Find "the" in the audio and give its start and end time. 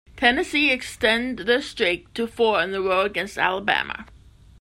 2.71-2.81